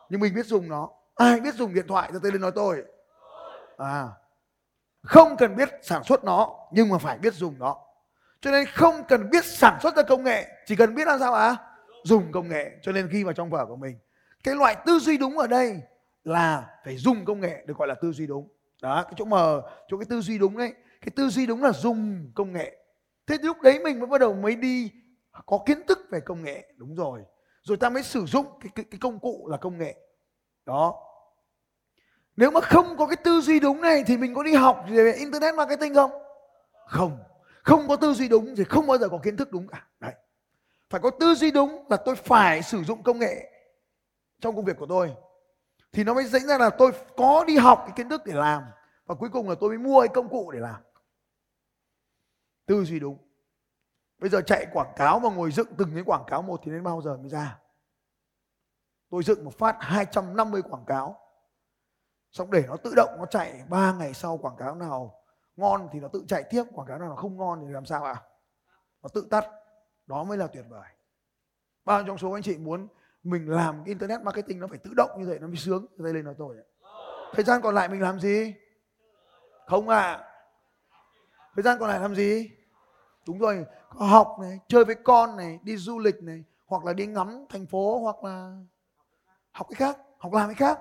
Nhưng 0.08 0.20
mình 0.20 0.34
biết 0.34 0.46
dùng 0.46 0.68
nó 0.68 0.90
ai 1.16 1.40
biết 1.40 1.54
dùng 1.54 1.74
điện 1.74 1.86
thoại 1.88 2.10
cho 2.12 2.18
tay 2.22 2.32
lên 2.32 2.40
nói 2.40 2.52
tôi? 2.54 2.84
À 3.76 4.08
không 5.06 5.36
cần 5.36 5.56
biết 5.56 5.68
sản 5.82 6.04
xuất 6.04 6.24
nó 6.24 6.56
nhưng 6.72 6.88
mà 6.88 6.98
phải 6.98 7.18
biết 7.18 7.34
dùng 7.34 7.54
nó. 7.58 7.76
Cho 8.40 8.50
nên 8.50 8.66
không 8.66 8.94
cần 9.08 9.30
biết 9.30 9.44
sản 9.44 9.78
xuất 9.82 9.96
ra 9.96 10.02
công 10.02 10.24
nghệ 10.24 10.46
chỉ 10.66 10.76
cần 10.76 10.94
biết 10.94 11.06
làm 11.06 11.18
sao 11.18 11.34
ạ? 11.34 11.46
À? 11.46 11.56
dùng 12.04 12.32
công 12.32 12.48
nghệ. 12.48 12.70
Cho 12.82 12.92
nên 12.92 13.08
ghi 13.08 13.24
vào 13.24 13.32
trong 13.32 13.50
vở 13.50 13.66
của 13.66 13.76
mình. 13.76 13.98
Cái 14.44 14.54
loại 14.54 14.76
tư 14.86 14.98
duy 14.98 15.18
đúng 15.18 15.38
ở 15.38 15.46
đây 15.46 15.80
là 16.24 16.66
phải 16.84 16.96
dùng 16.96 17.24
công 17.24 17.40
nghệ 17.40 17.64
được 17.66 17.76
gọi 17.76 17.88
là 17.88 17.94
tư 17.94 18.12
duy 18.12 18.26
đúng. 18.26 18.48
Đó 18.82 19.02
cái 19.02 19.12
chỗ 19.16 19.24
mờ 19.24 19.62
chỗ 19.88 19.96
cái 19.98 20.06
tư 20.08 20.20
duy 20.20 20.38
đúng 20.38 20.56
đấy 20.56 20.72
cái 21.00 21.12
tư 21.16 21.28
duy 21.28 21.46
đúng 21.46 21.62
là 21.62 21.72
dùng 21.72 22.30
công 22.34 22.52
nghệ. 22.52 22.76
Thế 23.26 23.38
lúc 23.42 23.60
đấy 23.60 23.78
mình 23.78 23.98
mới 23.98 24.06
bắt 24.06 24.20
đầu 24.20 24.34
mới 24.34 24.56
đi 24.56 24.92
có 25.46 25.58
kiến 25.66 25.86
thức 25.86 25.98
về 26.10 26.20
công 26.20 26.42
nghệ. 26.42 26.72
Đúng 26.76 26.94
rồi. 26.94 27.20
Rồi 27.62 27.76
ta 27.76 27.90
mới 27.90 28.02
sử 28.02 28.24
dụng 28.26 28.46
cái, 28.60 28.70
cái, 28.74 28.84
cái 28.90 28.98
công 29.00 29.18
cụ 29.18 29.48
là 29.50 29.56
công 29.56 29.78
nghệ 29.78 29.96
đó. 30.66 31.02
Nếu 32.36 32.50
mà 32.50 32.60
không 32.60 32.96
có 32.98 33.06
cái 33.06 33.16
tư 33.16 33.40
duy 33.40 33.60
đúng 33.60 33.80
này 33.80 34.04
thì 34.06 34.16
mình 34.16 34.34
có 34.34 34.42
đi 34.42 34.54
học 34.54 34.84
về 34.88 35.12
internet 35.12 35.54
marketing 35.54 35.94
không? 35.94 36.10
Không. 36.86 37.18
Không 37.62 37.88
có 37.88 37.96
tư 37.96 38.14
duy 38.14 38.28
đúng 38.28 38.56
thì 38.56 38.64
không 38.64 38.86
bao 38.86 38.98
giờ 38.98 39.08
có 39.08 39.18
kiến 39.22 39.36
thức 39.36 39.52
đúng 39.52 39.68
cả. 39.68 39.88
Đấy. 40.00 40.14
Phải 40.90 41.00
có 41.00 41.10
tư 41.10 41.34
duy 41.34 41.50
đúng 41.50 41.86
là 41.90 41.96
tôi 41.96 42.16
phải 42.16 42.62
sử 42.62 42.82
dụng 42.84 43.02
công 43.02 43.18
nghệ 43.18 43.52
trong 44.40 44.56
công 44.56 44.64
việc 44.64 44.76
của 44.78 44.86
tôi. 44.86 45.14
Thì 45.92 46.04
nó 46.04 46.14
mới 46.14 46.24
dẫn 46.24 46.42
ra 46.42 46.58
là 46.58 46.70
tôi 46.70 46.92
có 47.16 47.44
đi 47.44 47.56
học 47.56 47.82
cái 47.86 47.92
kiến 47.96 48.08
thức 48.08 48.22
để 48.24 48.34
làm 48.34 48.62
và 49.06 49.14
cuối 49.14 49.28
cùng 49.32 49.48
là 49.48 49.54
tôi 49.60 49.68
mới 49.68 49.78
mua 49.78 50.00
cái 50.00 50.08
công 50.08 50.28
cụ 50.28 50.50
để 50.50 50.60
làm. 50.60 50.82
Tư 52.66 52.84
duy 52.84 53.00
đúng. 53.00 53.18
Bây 54.18 54.30
giờ 54.30 54.40
chạy 54.46 54.66
quảng 54.72 54.92
cáo 54.96 55.18
mà 55.18 55.30
ngồi 55.30 55.52
dựng 55.52 55.68
từng 55.78 55.90
cái 55.94 56.02
quảng 56.06 56.24
cáo 56.26 56.42
một 56.42 56.60
thì 56.64 56.72
đến 56.72 56.82
bao 56.82 57.02
giờ 57.02 57.16
mới 57.16 57.28
ra? 57.28 57.58
Tôi 59.10 59.22
dựng 59.22 59.44
một 59.44 59.58
phát 59.58 59.76
250 59.80 60.62
quảng 60.62 60.84
cáo. 60.86 61.18
Xong 62.30 62.50
để 62.50 62.64
nó 62.68 62.76
tự 62.76 62.92
động 62.96 63.10
nó 63.18 63.26
chạy 63.26 63.62
3 63.68 63.92
ngày 63.92 64.14
sau 64.14 64.38
quảng 64.38 64.56
cáo 64.56 64.74
nào 64.74 65.22
ngon 65.56 65.88
thì 65.92 66.00
nó 66.00 66.08
tự 66.08 66.24
chạy 66.28 66.44
tiếp, 66.50 66.64
quảng 66.72 66.88
cáo 66.88 66.98
nào 66.98 67.08
nó 67.08 67.16
không 67.16 67.36
ngon 67.36 67.60
thì 67.66 67.72
làm 67.72 67.84
sao 67.84 68.04
ạ? 68.04 68.12
À? 68.12 68.22
nó 69.02 69.08
tự 69.14 69.26
tắt. 69.30 69.44
Đó 70.06 70.24
mới 70.24 70.38
là 70.38 70.46
tuyệt 70.46 70.64
vời. 70.68 70.88
Bao 71.84 72.04
trong 72.06 72.18
số 72.18 72.32
anh 72.32 72.42
chị 72.42 72.56
muốn 72.58 72.88
mình 73.22 73.50
làm 73.50 73.84
internet 73.84 74.20
marketing 74.22 74.60
nó 74.60 74.66
phải 74.66 74.78
tự 74.78 74.90
động 74.96 75.10
như 75.18 75.28
vậy, 75.28 75.38
nó 75.38 75.46
mới 75.46 75.56
sướng? 75.56 75.86
Đây 75.96 76.14
lên 76.14 76.24
nói 76.24 76.34
tôi 76.38 76.56
thời 77.32 77.44
gian 77.44 77.62
còn 77.62 77.74
lại 77.74 77.88
mình 77.88 78.02
làm 78.02 78.20
gì? 78.20 78.54
Không 79.66 79.88
ạ. 79.88 80.00
À. 80.00 80.24
thời 81.54 81.62
gian 81.62 81.78
còn 81.80 81.88
lại 81.88 82.00
làm 82.00 82.14
gì? 82.14 82.50
Đúng 83.26 83.38
rồi 83.38 83.64
học 83.88 84.36
này, 84.40 84.58
chơi 84.68 84.84
với 84.84 84.94
con 84.94 85.36
này, 85.36 85.58
đi 85.62 85.76
du 85.76 85.98
lịch 85.98 86.22
này, 86.22 86.44
hoặc 86.66 86.84
là 86.84 86.92
đi 86.92 87.06
ngắm 87.06 87.44
thành 87.48 87.66
phố, 87.66 87.98
hoặc 87.98 88.24
là 88.24 88.56
học 89.56 89.66
cái 89.70 89.76
khác, 89.76 89.98
học 90.18 90.32
làm 90.32 90.48
cái 90.48 90.54
khác. 90.54 90.78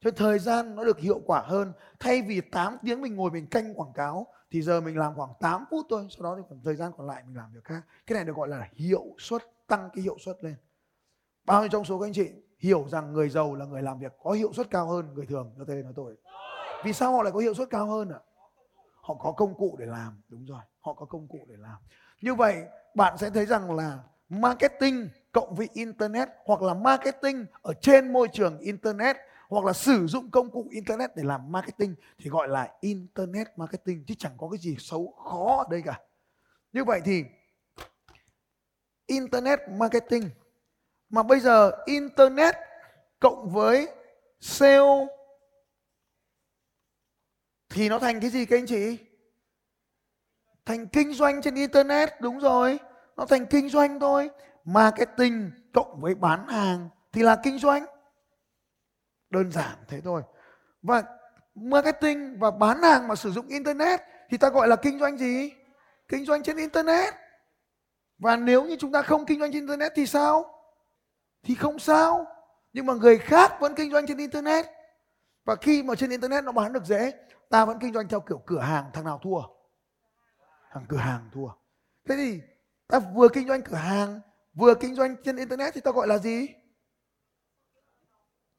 Cho 0.00 0.10
thời 0.10 0.38
gian 0.38 0.74
nó 0.74 0.84
được 0.84 0.98
hiệu 0.98 1.20
quả 1.26 1.42
hơn. 1.46 1.72
Thay 2.00 2.22
vì 2.22 2.40
8 2.40 2.76
tiếng 2.82 3.00
mình 3.00 3.16
ngồi 3.16 3.30
mình 3.30 3.46
canh 3.46 3.74
quảng 3.74 3.92
cáo, 3.92 4.26
thì 4.50 4.62
giờ 4.62 4.80
mình 4.80 4.98
làm 4.98 5.14
khoảng 5.14 5.30
8 5.40 5.64
phút 5.70 5.86
thôi, 5.90 6.06
sau 6.10 6.22
đó 6.22 6.36
thì 6.36 6.42
còn 6.50 6.60
thời 6.64 6.76
gian 6.76 6.92
còn 6.96 7.06
lại 7.06 7.22
mình 7.26 7.36
làm 7.36 7.52
việc 7.52 7.64
khác. 7.64 7.82
Cái 8.06 8.14
này 8.14 8.24
được 8.24 8.36
gọi 8.36 8.48
là 8.48 8.68
hiệu 8.74 9.04
suất, 9.18 9.42
tăng 9.66 9.90
cái 9.92 10.02
hiệu 10.02 10.16
suất 10.18 10.36
lên. 10.44 10.56
Bao 11.44 11.60
nhiêu 11.60 11.68
trong 11.68 11.84
số 11.84 11.98
các 11.98 12.06
anh 12.06 12.12
chị 12.12 12.30
hiểu 12.58 12.88
rằng 12.88 13.12
người 13.12 13.28
giàu 13.28 13.54
là 13.54 13.64
người 13.64 13.82
làm 13.82 13.98
việc 13.98 14.12
có 14.22 14.30
hiệu 14.30 14.52
suất 14.52 14.70
cao 14.70 14.86
hơn 14.86 15.14
người 15.14 15.26
thường? 15.26 15.54
Cho 15.58 15.64
tên 15.64 15.82
nói 15.82 15.92
tôi. 15.96 16.16
Vì 16.84 16.92
sao 16.92 17.12
họ 17.12 17.22
lại 17.22 17.32
có 17.32 17.38
hiệu 17.38 17.54
suất 17.54 17.70
cao 17.70 17.86
hơn 17.86 18.08
ạ? 18.08 18.20
Họ 19.02 19.14
có 19.14 19.32
công 19.32 19.54
cụ 19.54 19.76
để 19.78 19.86
làm, 19.86 20.22
đúng 20.28 20.44
rồi, 20.44 20.60
họ 20.80 20.94
có 20.94 21.06
công 21.06 21.28
cụ 21.28 21.38
để 21.48 21.54
làm. 21.58 21.76
Như 22.20 22.34
vậy, 22.34 22.56
bạn 22.94 23.18
sẽ 23.18 23.30
thấy 23.30 23.46
rằng 23.46 23.76
là 23.76 23.98
marketing 24.28 25.08
cộng 25.32 25.54
với 25.54 25.68
internet 25.72 26.28
hoặc 26.44 26.62
là 26.62 26.74
marketing 26.74 27.46
ở 27.62 27.74
trên 27.80 28.12
môi 28.12 28.28
trường 28.32 28.58
internet 28.58 29.16
hoặc 29.48 29.64
là 29.64 29.72
sử 29.72 30.06
dụng 30.06 30.30
công 30.30 30.50
cụ 30.50 30.68
internet 30.70 31.16
để 31.16 31.22
làm 31.22 31.52
marketing 31.52 31.94
thì 32.18 32.30
gọi 32.30 32.48
là 32.48 32.74
internet 32.80 33.48
marketing 33.56 34.04
chứ 34.06 34.14
chẳng 34.18 34.32
có 34.38 34.48
cái 34.48 34.58
gì 34.58 34.76
xấu 34.78 35.14
khó 35.24 35.56
ở 35.56 35.64
đây 35.70 35.82
cả. 35.84 36.00
Như 36.72 36.84
vậy 36.84 37.00
thì 37.04 37.24
internet 39.06 39.60
marketing. 39.68 40.30
Mà 41.08 41.22
bây 41.22 41.40
giờ 41.40 41.70
internet 41.86 42.54
cộng 43.20 43.50
với 43.50 43.88
sale 44.40 45.06
thì 47.68 47.88
nó 47.88 47.98
thành 47.98 48.20
cái 48.20 48.30
gì 48.30 48.46
các 48.46 48.56
anh 48.56 48.66
chị? 48.66 48.98
Thành 50.64 50.86
kinh 50.86 51.12
doanh 51.12 51.42
trên 51.42 51.54
internet, 51.54 52.10
đúng 52.20 52.38
rồi. 52.38 52.78
Nó 53.16 53.26
thành 53.26 53.46
kinh 53.46 53.68
doanh 53.68 54.00
thôi 54.00 54.30
marketing 54.64 55.50
cộng 55.74 56.00
với 56.00 56.14
bán 56.14 56.48
hàng 56.48 56.88
thì 57.12 57.22
là 57.22 57.36
kinh 57.42 57.58
doanh. 57.58 57.86
Đơn 59.30 59.52
giản 59.52 59.76
thế 59.88 60.00
thôi. 60.00 60.22
Và 60.82 61.02
marketing 61.54 62.38
và 62.38 62.50
bán 62.50 62.82
hàng 62.82 63.08
mà 63.08 63.14
sử 63.14 63.30
dụng 63.30 63.48
internet 63.48 64.00
thì 64.30 64.36
ta 64.36 64.48
gọi 64.48 64.68
là 64.68 64.76
kinh 64.76 64.98
doanh 64.98 65.18
gì? 65.18 65.52
Kinh 66.08 66.24
doanh 66.24 66.42
trên 66.42 66.56
internet. 66.56 67.14
Và 68.18 68.36
nếu 68.36 68.64
như 68.64 68.76
chúng 68.80 68.92
ta 68.92 69.02
không 69.02 69.26
kinh 69.26 69.40
doanh 69.40 69.52
trên 69.52 69.62
internet 69.62 69.92
thì 69.94 70.06
sao? 70.06 70.54
Thì 71.42 71.54
không 71.54 71.78
sao. 71.78 72.26
Nhưng 72.72 72.86
mà 72.86 72.94
người 72.94 73.18
khác 73.18 73.52
vẫn 73.60 73.74
kinh 73.74 73.92
doanh 73.92 74.06
trên 74.06 74.18
internet. 74.18 74.66
Và 75.44 75.56
khi 75.56 75.82
mà 75.82 75.94
trên 75.94 76.10
internet 76.10 76.44
nó 76.44 76.52
bán 76.52 76.72
được 76.72 76.84
dễ, 76.84 77.12
ta 77.48 77.64
vẫn 77.64 77.78
kinh 77.78 77.94
doanh 77.94 78.08
theo 78.08 78.20
kiểu 78.20 78.42
cửa 78.46 78.60
hàng, 78.60 78.90
thằng 78.92 79.04
nào 79.04 79.20
thua? 79.22 79.40
Thằng 80.72 80.84
cửa 80.88 80.96
hàng 80.96 81.30
thua. 81.32 81.48
Thế 82.08 82.16
thì 82.16 82.40
ta 82.88 82.98
vừa 82.98 83.28
kinh 83.28 83.48
doanh 83.48 83.62
cửa 83.62 83.76
hàng 83.76 84.20
vừa 84.54 84.74
kinh 84.74 84.94
doanh 84.94 85.16
trên 85.24 85.36
internet 85.36 85.74
thì 85.74 85.80
ta 85.80 85.90
gọi 85.90 86.06
là 86.06 86.18
gì? 86.18 86.48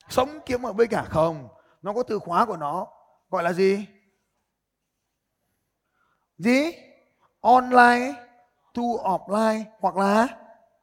Sống 0.10 0.40
kiếm 0.46 0.66
ở 0.66 0.74
bên 0.74 0.90
cả 0.90 1.04
không. 1.04 1.48
Nó 1.82 1.94
có 1.94 2.04
từ 2.04 2.20
khóa 2.20 2.46
của 2.46 2.58
nó. 2.58 2.88
Gọi 3.30 3.44
là 3.44 3.54
gì? 3.54 3.88
Gì? 6.38 6.72
Online 7.42 8.14
to 8.74 8.82
offline 8.82 9.64
hoặc 9.80 9.98
là 9.98 10.28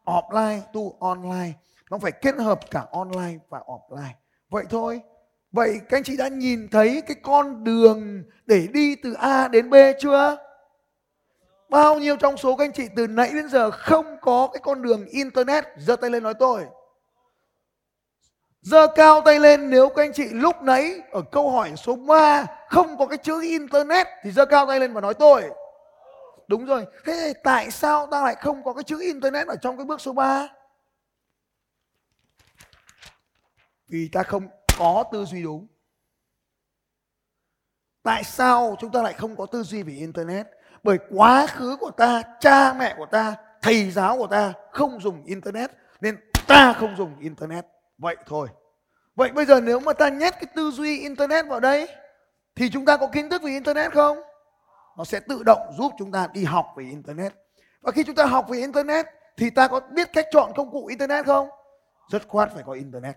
offline 0.05 0.61
to 0.61 0.81
online. 1.01 1.53
Nó 1.91 1.99
phải 1.99 2.13
kết 2.13 2.35
hợp 2.35 2.61
cả 2.71 2.87
online 2.93 3.39
và 3.49 3.59
offline. 3.59 4.13
Vậy 4.49 4.65
thôi. 4.71 5.01
Vậy 5.53 5.81
các 5.89 5.97
anh 5.97 6.03
chị 6.03 6.17
đã 6.17 6.29
nhìn 6.29 6.69
thấy 6.69 7.03
cái 7.07 7.17
con 7.23 7.65
đường 7.65 8.23
để 8.47 8.69
đi 8.73 8.97
từ 9.03 9.13
A 9.13 9.49
đến 9.49 9.71
B 9.71 9.75
chưa? 10.01 10.48
Bao 11.69 11.99
nhiêu 11.99 12.17
trong 12.17 12.37
số 12.37 12.57
các 12.57 12.65
anh 12.65 12.73
chị 12.73 12.89
từ 12.97 13.07
nãy 13.07 13.31
đến 13.35 13.49
giờ 13.49 13.71
không 13.71 14.17
có 14.21 14.49
cái 14.53 14.61
con 14.61 14.83
đường 14.83 15.07
internet, 15.07 15.65
giơ 15.79 15.97
tay 15.97 16.11
lên 16.11 16.23
nói 16.23 16.35
tôi. 16.39 16.67
Giơ 18.61 18.87
cao 18.95 19.21
tay 19.21 19.41
lên 19.41 19.71
nếu 19.71 19.89
các 19.89 20.03
anh 20.03 20.13
chị 20.13 20.29
lúc 20.29 20.63
nãy 20.63 21.01
ở 21.11 21.23
câu 21.33 21.51
hỏi 21.51 21.73
số 21.77 21.97
3 21.97 22.47
không 22.69 22.99
có 22.99 23.07
cái 23.07 23.19
chữ 23.19 23.43
internet 23.43 24.07
thì 24.23 24.31
giơ 24.31 24.47
cao 24.47 24.67
tay 24.67 24.81
lên 24.81 24.93
và 24.93 25.01
nói 25.01 25.15
tôi. 25.15 25.51
Đúng 26.49 26.67
rồi. 26.67 26.87
Thế 27.05 27.33
tại 27.45 27.71
sao 27.71 28.07
ta 28.07 28.23
lại 28.23 28.35
không 28.35 28.65
có 28.65 28.73
cái 28.73 28.85
chữ 28.85 29.01
internet 29.01 29.47
ở 29.47 29.57
trong 29.57 29.77
cái 29.77 29.87
bước 29.87 30.01
số 30.01 30.13
3 30.13 30.49
vì 33.89 34.09
ta 34.13 34.23
không 34.23 34.49
có 34.79 35.05
tư 35.13 35.25
duy 35.25 35.43
đúng. 35.43 35.67
Tại 38.03 38.25
sao 38.25 38.77
chúng 38.81 38.93
ta 38.93 39.03
lại 39.03 39.13
không 39.13 39.37
có 39.37 39.47
tư 39.47 39.63
duy 39.63 39.83
về 39.83 39.93
internet? 39.93 40.47
Bởi 40.83 40.99
quá 41.11 41.47
khứ 41.47 41.77
của 41.81 41.91
ta, 41.91 42.23
cha 42.41 42.73
mẹ 42.73 42.95
của 42.99 43.07
ta, 43.07 43.35
thầy 43.63 43.91
giáo 43.91 44.17
của 44.17 44.27
ta 44.27 44.53
không 44.73 45.01
dùng 45.01 45.25
internet, 45.25 45.71
nên 46.01 46.17
ta 46.47 46.73
không 46.73 46.97
dùng 46.97 47.19
internet. 47.21 47.67
Vậy 47.99 48.17
thôi. 48.27 48.49
Vậy 49.15 49.33
bây 49.33 49.45
giờ 49.45 49.61
nếu 49.61 49.81
mà 49.81 49.93
ta 49.93 50.09
nhét 50.09 50.35
cái 50.35 50.47
tư 50.55 50.71
duy 50.71 51.01
internet 51.01 51.47
vào 51.47 51.61
đây, 51.61 51.89
thì 52.57 52.71
chúng 52.71 52.85
ta 52.85 52.97
có 52.97 53.07
kiến 53.07 53.31
thức 53.31 53.43
về 53.43 53.51
internet 53.51 53.93
không? 53.93 54.19
Nó 54.99 55.05
sẽ 55.05 55.21
tự 55.21 55.43
động 55.43 55.73
giúp 55.79 55.93
chúng 55.99 56.13
ta 56.13 56.29
đi 56.33 56.45
học 56.45 56.67
về 56.77 56.85
internet. 56.85 57.33
Và 57.81 57.93
khi 57.93 58.05
chúng 58.05 58.15
ta 58.15 58.25
học 58.25 58.49
về 58.49 58.59
internet, 58.59 59.07
thì 59.37 59.51
ta 59.51 59.69
có 59.69 59.81
biết 59.81 60.13
cách 60.13 60.27
chọn 60.31 60.53
công 60.57 60.71
cụ 60.71 60.87
internet 60.87 61.27
không? 61.27 61.49
Rất 62.11 62.29
khoát 62.29 62.51
phải 62.55 62.63
có 62.67 62.73
internet. 62.73 63.17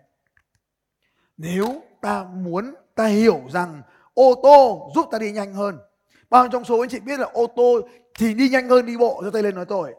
Nếu 1.38 1.82
ta 2.01 2.24
muốn 2.24 2.75
ta 2.96 3.06
hiểu 3.06 3.41
rằng 3.50 3.82
ô 4.13 4.34
tô 4.44 4.91
giúp 4.96 5.08
ta 5.12 5.20
đi 5.20 5.32
nhanh 5.32 5.53
hơn 5.53 5.80
bao 6.32 6.44
nhiêu 6.44 6.52
trong 6.52 6.64
số 6.64 6.80
anh 6.80 6.90
chị 6.90 7.00
biết 7.00 7.20
là 7.20 7.28
ô 7.34 7.48
tô 7.56 7.82
thì 8.20 8.34
đi 8.34 8.50
nhanh 8.50 8.70
hơn 8.70 8.86
đi 8.86 8.98
bộ 8.98 9.22
cho 9.24 9.32
tay 9.32 9.44
lên 9.44 9.56
nói 9.56 9.66
tôi. 9.66 9.94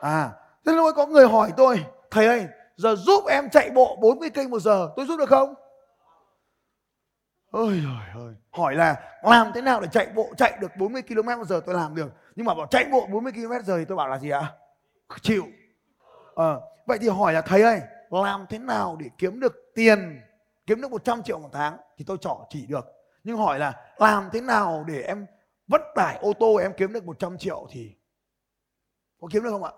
À 0.00 0.30
thế 0.66 0.72
lúc 0.72 0.96
có 0.96 1.06
người 1.06 1.28
hỏi 1.28 1.52
tôi 1.56 1.84
thầy 2.10 2.26
ơi 2.26 2.46
giờ 2.76 2.96
giúp 2.96 3.24
em 3.26 3.50
chạy 3.50 3.70
bộ 3.70 3.98
40 4.00 4.30
cây 4.30 4.48
một 4.48 4.58
giờ 4.58 4.90
tôi 4.96 5.06
giúp 5.06 5.16
được 5.18 5.28
không? 5.28 5.54
Ôi 7.50 7.82
trời 7.84 8.24
ơi 8.24 8.34
hỏi 8.50 8.74
là 8.74 8.96
làm 9.22 9.52
thế 9.54 9.60
nào 9.60 9.80
để 9.80 9.88
chạy 9.92 10.06
bộ 10.14 10.28
chạy 10.36 10.58
được 10.60 10.76
40 10.78 11.02
km 11.02 11.26
một 11.26 11.46
giờ 11.48 11.60
tôi 11.66 11.74
làm 11.74 11.94
được? 11.94 12.08
Nhưng 12.36 12.46
mà 12.46 12.54
bảo 12.54 12.66
chạy 12.66 12.84
bộ 12.92 13.06
40 13.10 13.32
km 13.32 13.52
giờ 13.64 13.78
thì 13.78 13.84
tôi 13.84 13.96
bảo 13.96 14.08
là 14.08 14.18
gì 14.18 14.30
ạ? 14.30 14.52
Chịu. 15.20 15.44
À, 16.36 16.54
vậy 16.86 16.98
thì 17.00 17.08
hỏi 17.08 17.32
là 17.32 17.40
thầy 17.40 17.62
ơi 17.62 17.80
làm 18.10 18.46
thế 18.48 18.58
nào 18.58 18.96
để 19.00 19.06
kiếm 19.18 19.40
được 19.40 19.72
tiền 19.74 20.20
kiếm 20.66 20.80
được 20.80 20.90
100 20.90 21.22
triệu 21.22 21.38
một 21.38 21.48
tháng? 21.52 21.76
Thì 21.98 22.04
tôi 22.08 22.16
trỏ 22.20 22.46
chỉ 22.48 22.66
được. 22.66 22.86
Nhưng 23.24 23.36
hỏi 23.36 23.58
là 23.58 23.72
làm 23.96 24.28
thế 24.32 24.40
nào 24.40 24.84
để 24.88 25.02
em 25.02 25.26
vất 25.68 25.80
tải 25.94 26.18
ô 26.18 26.32
tô 26.32 26.56
em 26.56 26.72
kiếm 26.76 26.92
được 26.92 27.04
100 27.04 27.38
triệu 27.38 27.66
thì 27.70 27.96
có 29.20 29.28
kiếm 29.32 29.42
được 29.42 29.50
không 29.50 29.64
ạ? 29.64 29.72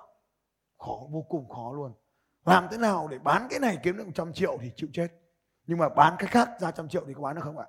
Khó, 0.79 0.99
vô 1.11 1.23
cùng 1.29 1.49
khó 1.49 1.73
luôn. 1.75 1.93
Làm 2.45 2.69
thế 2.71 2.79
nào 2.79 3.09
để 3.09 3.19
bán 3.19 3.47
cái 3.51 3.59
này 3.61 3.79
kiếm 3.83 3.97
được 3.97 4.07
100 4.07 4.33
triệu 4.33 4.59
thì 4.61 4.71
chịu 4.77 4.89
chết. 4.93 5.09
Nhưng 5.67 5.79
mà 5.79 5.89
bán 5.89 6.17
cái 6.19 6.29
khác 6.29 6.49
ra 6.61 6.71
trăm 6.71 6.89
triệu 6.89 7.05
thì 7.07 7.15
có 7.15 7.23
bán 7.23 7.35
được 7.35 7.43
không 7.45 7.59
ạ? 7.59 7.67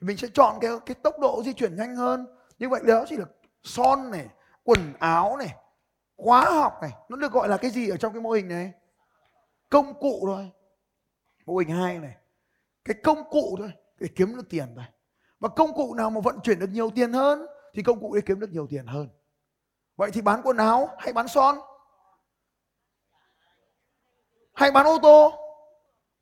Thì 0.00 0.06
mình 0.06 0.16
sẽ 0.16 0.28
chọn 0.34 0.58
cái 0.60 0.70
cái 0.86 0.94
tốc 0.94 1.14
độ 1.20 1.42
di 1.44 1.52
chuyển 1.52 1.76
nhanh 1.76 1.96
hơn. 1.96 2.26
Như 2.58 2.68
vậy 2.68 2.80
đó 2.86 3.04
chỉ 3.08 3.16
là 3.16 3.24
son 3.62 4.10
này, 4.10 4.26
quần 4.62 4.94
áo 4.98 5.36
này, 5.36 5.54
khóa 6.16 6.44
học 6.44 6.78
này. 6.82 6.90
Nó 7.08 7.16
được 7.16 7.32
gọi 7.32 7.48
là 7.48 7.56
cái 7.56 7.70
gì 7.70 7.88
ở 7.88 7.96
trong 7.96 8.12
cái 8.12 8.22
mô 8.22 8.30
hình 8.30 8.48
này? 8.48 8.72
Công 9.68 10.00
cụ 10.00 10.22
thôi. 10.26 10.50
Mô 11.46 11.56
hình 11.56 11.68
hai 11.68 11.98
này. 11.98 12.16
Cái 12.84 12.96
công 13.02 13.30
cụ 13.30 13.56
thôi, 13.58 13.72
để 13.98 14.08
kiếm 14.16 14.36
được 14.36 14.48
tiền 14.48 14.72
thôi 14.76 14.84
và 15.44 15.50
công 15.56 15.74
cụ 15.74 15.94
nào 15.94 16.10
mà 16.10 16.20
vận 16.20 16.40
chuyển 16.40 16.58
được 16.58 16.70
nhiều 16.72 16.90
tiền 16.94 17.12
hơn, 17.12 17.46
thì 17.74 17.82
công 17.82 18.00
cụ 18.00 18.12
ấy 18.12 18.22
kiếm 18.22 18.40
được 18.40 18.50
nhiều 18.50 18.66
tiền 18.70 18.86
hơn. 18.86 19.08
Vậy 19.96 20.10
thì 20.10 20.22
bán 20.22 20.40
quần 20.44 20.56
áo 20.56 20.88
hay 20.98 21.12
bán 21.12 21.28
son? 21.28 21.58
Hay 24.54 24.70
bán 24.70 24.86
ô 24.86 24.98
tô? 25.02 25.32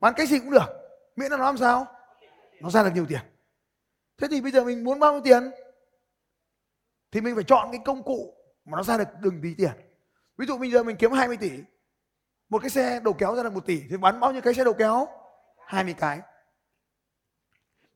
Bán 0.00 0.14
cái 0.16 0.26
gì 0.26 0.38
cũng 0.38 0.50
được. 0.50 0.66
Miễn 1.16 1.30
là 1.30 1.36
nó 1.36 1.44
làm 1.44 1.58
sao? 1.58 1.86
Nó 2.60 2.70
ra 2.70 2.82
được 2.82 2.90
nhiều 2.94 3.06
tiền. 3.08 3.20
Thế 4.18 4.28
thì 4.30 4.40
bây 4.40 4.52
giờ 4.52 4.64
mình 4.64 4.84
muốn 4.84 4.98
bao 4.98 5.12
nhiêu 5.12 5.22
tiền? 5.24 5.50
Thì 7.10 7.20
mình 7.20 7.34
phải 7.34 7.44
chọn 7.44 7.68
cái 7.72 7.80
công 7.84 8.02
cụ 8.02 8.34
mà 8.64 8.76
nó 8.76 8.82
ra 8.82 8.98
được 8.98 9.08
đừng 9.20 9.40
tí 9.42 9.54
tiền. 9.54 9.72
Ví 10.36 10.46
dụ 10.46 10.58
bây 10.58 10.70
giờ 10.70 10.82
mình 10.82 10.96
kiếm 10.96 11.12
20 11.12 11.36
tỷ, 11.36 11.50
một 12.48 12.58
cái 12.62 12.70
xe 12.70 13.00
đầu 13.00 13.14
kéo 13.18 13.34
ra 13.34 13.42
được 13.42 13.52
một 13.52 13.66
tỷ, 13.66 13.82
thì 13.90 13.96
bán 13.96 14.20
bao 14.20 14.32
nhiêu 14.32 14.42
cái 14.42 14.54
xe 14.54 14.64
đầu 14.64 14.74
kéo? 14.74 15.08
20 15.66 15.94
cái 15.98 16.20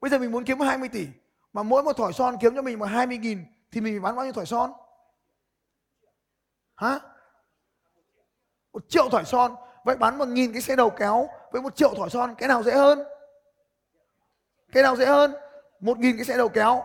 bây 0.00 0.10
giờ 0.10 0.18
mình 0.18 0.32
muốn 0.32 0.44
kiếm 0.44 0.60
20 0.60 0.88
tỷ, 0.88 1.06
mà 1.52 1.62
mỗi 1.62 1.82
một 1.82 1.96
thỏi 1.96 2.12
son 2.12 2.36
kiếm 2.40 2.54
cho 2.54 2.62
mình 2.62 2.78
mà 2.78 2.86
20 2.86 3.18
nghìn 3.18 3.44
thì 3.72 3.80
mình 3.80 3.94
phải 3.94 4.00
bán 4.00 4.16
bao 4.16 4.24
nhiêu 4.24 4.32
thỏi 4.32 4.46
son? 4.46 4.72
Hả? 6.76 7.00
Một 8.72 8.88
triệu 8.88 9.08
thỏi 9.08 9.24
son, 9.24 9.54
vậy 9.84 9.96
bán 9.96 10.18
một 10.18 10.28
nghìn 10.28 10.52
cái 10.52 10.62
xe 10.62 10.76
đầu 10.76 10.90
kéo 10.90 11.28
với 11.52 11.62
một 11.62 11.76
triệu 11.76 11.94
thỏi 11.94 12.10
son, 12.10 12.34
cái 12.38 12.48
nào 12.48 12.62
dễ 12.62 12.72
hơn? 12.72 13.02
Cái 14.72 14.82
nào 14.82 14.96
dễ 14.96 15.06
hơn? 15.06 15.34
Một 15.80 15.98
nghìn 15.98 16.16
cái 16.16 16.24
xe 16.24 16.36
đầu 16.36 16.48
kéo, 16.48 16.84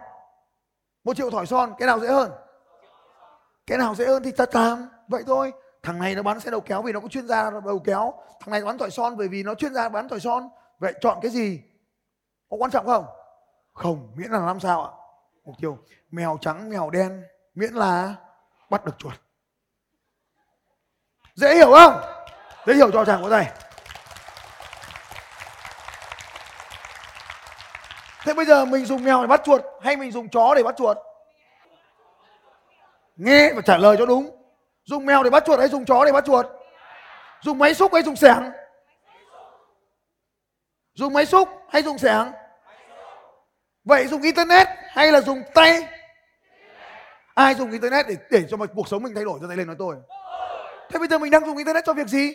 một 1.03 1.17
triệu 1.17 1.29
thỏi 1.29 1.45
son, 1.45 1.73
cái 1.77 1.87
nào 1.87 1.99
dễ 1.99 2.07
hơn? 2.07 2.31
Cái 3.67 3.77
nào 3.77 3.95
dễ 3.95 4.05
hơn 4.05 4.23
thì 4.23 4.31
ta 4.31 4.45
làm, 4.51 4.89
vậy 5.07 5.23
thôi. 5.27 5.53
Thằng 5.83 5.99
này 5.99 6.15
nó 6.15 6.23
bán 6.23 6.39
xe 6.39 6.51
đầu 6.51 6.61
kéo 6.61 6.81
vì 6.81 6.91
nó 6.91 6.99
có 6.99 7.07
chuyên 7.07 7.27
gia 7.27 7.51
đầu 7.51 7.79
kéo. 7.79 8.13
Thằng 8.39 8.51
này 8.51 8.65
bán 8.65 8.77
thỏi 8.77 8.91
son 8.91 9.17
bởi 9.17 9.27
vì 9.27 9.43
nó 9.43 9.55
chuyên 9.55 9.73
gia 9.73 9.89
bán 9.89 10.09
thỏi 10.09 10.19
son. 10.19 10.49
Vậy 10.79 10.93
chọn 11.01 11.19
cái 11.21 11.31
gì? 11.31 11.61
Có 12.51 12.57
quan 12.57 12.71
trọng 12.71 12.85
không? 12.85 13.05
Không, 13.73 14.11
miễn 14.15 14.31
là 14.31 14.39
làm 14.39 14.59
sao 14.59 14.83
ạ? 14.83 14.91
Mục 15.45 15.55
tiêu, 15.61 15.77
mèo 16.11 16.37
trắng, 16.41 16.69
mèo 16.69 16.89
đen, 16.89 17.23
miễn 17.55 17.73
là 17.73 18.15
bắt 18.69 18.85
được 18.85 18.97
chuột. 18.97 19.13
Dễ 21.35 21.55
hiểu 21.55 21.71
không? 21.71 22.01
Dễ 22.65 22.73
hiểu 22.73 22.91
cho 22.91 23.05
chàng 23.05 23.23
có 23.23 23.29
này 23.29 23.51
thế 28.23 28.33
bây 28.33 28.45
giờ 28.45 28.65
mình 28.65 28.85
dùng 28.85 29.03
mèo 29.03 29.21
để 29.21 29.27
bắt 29.27 29.41
chuột 29.43 29.61
hay 29.81 29.97
mình 29.97 30.11
dùng 30.11 30.29
chó 30.29 30.55
để 30.55 30.63
bắt 30.63 30.75
chuột? 30.77 30.97
Nghe 33.15 33.53
và 33.53 33.61
trả 33.61 33.77
lời 33.77 33.95
cho 33.99 34.05
đúng. 34.05 34.43
Dùng 34.83 35.05
mèo 35.05 35.23
để 35.23 35.29
bắt 35.29 35.43
chuột 35.45 35.59
hay 35.59 35.67
dùng 35.67 35.85
chó 35.85 36.05
để 36.05 36.11
bắt 36.11 36.25
chuột? 36.25 36.45
Dùng 37.41 37.57
máy 37.57 37.73
xúc 37.73 37.93
hay 37.93 38.03
dùng 38.03 38.15
xẻng 38.15 38.51
dùng 40.93 41.13
máy 41.13 41.25
xúc 41.25 41.49
hay 41.69 41.83
dùng 41.83 41.97
xẻng 41.97 42.31
vậy 43.85 44.07
dùng 44.07 44.21
internet 44.21 44.67
hay 44.89 45.11
là 45.11 45.21
dùng 45.21 45.43
tay? 45.53 45.87
Ai 47.33 47.55
dùng 47.55 47.71
internet 47.71 48.05
để 48.07 48.17
để 48.29 48.45
cho 48.49 48.57
mà 48.57 48.65
cuộc 48.65 48.87
sống 48.87 49.03
mình 49.03 49.15
thay 49.15 49.23
đổi? 49.23 49.39
Cho 49.41 49.47
tay 49.47 49.57
lên 49.57 49.67
nói 49.67 49.75
tôi. 49.79 49.95
Thế 50.89 50.99
bây 50.99 51.07
giờ 51.07 51.17
mình 51.17 51.31
đang 51.31 51.45
dùng 51.45 51.57
internet 51.57 51.85
cho 51.85 51.93
việc 51.93 52.07
gì? 52.07 52.33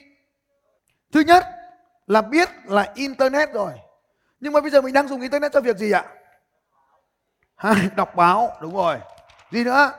Thứ 1.13 1.21
nhất 1.21 1.47
là 2.07 2.23
biết 2.23 2.49
là 2.65 2.93
internet 2.95 3.53
rồi. 3.53 3.73
Nhưng 4.41 4.53
mà 4.53 4.61
bây 4.61 4.71
giờ 4.71 4.81
mình 4.81 4.95
đang 4.95 5.09
dùng 5.09 5.21
internet 5.21 5.53
cho 5.53 5.61
việc 5.61 5.77
gì 5.77 5.93
ạ? 5.93 6.05
Hai 7.57 7.89
đọc 7.97 8.15
báo, 8.17 8.57
đúng 8.61 8.77
rồi. 8.77 8.97
Gì 9.51 9.65
nữa? 9.65 9.93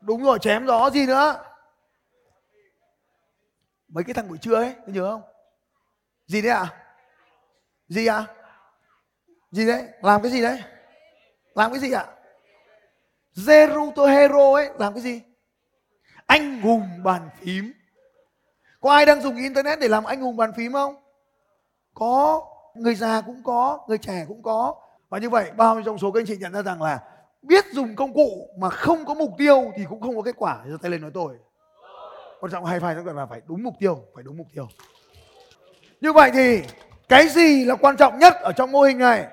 Đúng 0.00 0.24
rồi, 0.24 0.38
chém 0.38 0.66
gió, 0.66 0.90
gì 0.90 1.06
nữa? 1.06 1.44
Mấy 3.88 4.04
cái 4.04 4.14
thằng 4.14 4.28
buổi 4.28 4.38
trưa 4.38 4.54
ấy 4.54 4.74
nhớ 4.86 5.10
không? 5.10 5.22
Gì 6.26 6.42
đấy 6.42 6.52
ạ? 6.52 6.58
À? 6.58 6.74
gì 7.88 8.06
ạ? 8.06 8.16
à? 8.16 8.45
Gì 9.56 9.66
đấy? 9.66 9.84
Làm 10.02 10.22
cái 10.22 10.30
gì 10.30 10.42
đấy? 10.42 10.58
Làm 11.54 11.70
cái 11.70 11.80
gì 11.80 11.92
ạ? 11.92 12.06
Zeruto 13.36 14.06
Hero 14.06 14.52
ấy, 14.52 14.70
làm 14.78 14.92
cái 14.92 15.02
gì? 15.02 15.22
Anh 16.26 16.60
hùng 16.60 16.88
bàn 17.04 17.30
phím. 17.40 17.72
Có 18.80 18.92
ai 18.92 19.06
đang 19.06 19.20
dùng 19.20 19.36
internet 19.36 19.78
để 19.80 19.88
làm 19.88 20.04
anh 20.04 20.20
hùng 20.20 20.36
bàn 20.36 20.52
phím 20.56 20.72
không? 20.72 20.96
Có. 21.94 22.46
Người 22.74 22.94
già 22.94 23.20
cũng 23.20 23.42
có, 23.44 23.84
người 23.88 23.98
trẻ 23.98 24.24
cũng 24.28 24.42
có. 24.42 24.74
Và 25.08 25.18
như 25.18 25.30
vậy, 25.30 25.50
bao 25.56 25.74
nhiêu 25.74 25.82
trong 25.84 25.98
số 25.98 26.10
các 26.10 26.20
anh 26.20 26.26
chị 26.26 26.36
nhận 26.36 26.52
ra 26.52 26.62
rằng 26.62 26.82
là 26.82 27.00
biết 27.42 27.64
dùng 27.72 27.96
công 27.96 28.14
cụ 28.14 28.48
mà 28.58 28.70
không 28.70 29.04
có 29.04 29.14
mục 29.14 29.30
tiêu 29.38 29.72
thì 29.76 29.84
cũng 29.88 30.00
không 30.00 30.16
có 30.16 30.22
kết 30.22 30.34
quả. 30.38 30.64
Giơ 30.70 30.76
tay 30.82 30.90
lên 30.90 31.00
nói 31.00 31.10
tôi. 31.14 31.34
Quan 32.40 32.52
trọng 32.52 32.64
hay 32.64 32.80
phải 32.80 32.94
là 32.94 33.26
phải 33.26 33.40
đúng 33.46 33.62
mục 33.62 33.74
tiêu, 33.80 33.98
phải 34.14 34.24
đúng 34.24 34.36
mục 34.36 34.46
tiêu. 34.54 34.68
Như 36.00 36.12
vậy 36.12 36.30
thì 36.34 36.62
cái 37.08 37.28
gì 37.28 37.64
là 37.64 37.74
quan 37.74 37.96
trọng 37.96 38.18
nhất 38.18 38.34
ở 38.34 38.52
trong 38.52 38.72
mô 38.72 38.82
hình 38.82 38.98
này? 38.98 39.26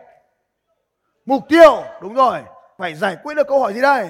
Mục 1.25 1.43
tiêu, 1.49 1.83
đúng 2.01 2.13
rồi. 2.13 2.39
Phải 2.77 2.95
giải 2.95 3.17
quyết 3.23 3.33
được 3.33 3.47
câu 3.47 3.59
hỏi 3.59 3.73
gì 3.73 3.81
đây? 3.81 4.09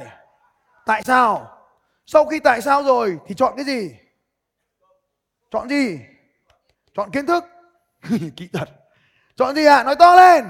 Tại 0.85 1.03
sao? 1.03 1.57
Sau 2.05 2.25
khi 2.25 2.39
tại 2.39 2.61
sao 2.61 2.83
rồi 2.83 3.19
thì 3.27 3.35
chọn 3.35 3.53
cái 3.55 3.65
gì? 3.65 3.91
Chọn 5.51 5.69
gì? 5.69 5.99
Chọn 6.95 7.11
kiến 7.11 7.25
thức. 7.25 7.43
Kỹ 8.35 8.47
thuật. 8.53 8.69
Chọn 9.35 9.55
gì 9.55 9.65
ạ? 9.65 9.75
À? 9.75 9.83
nói 9.83 9.95
to 9.95 10.15
lên. 10.15 10.45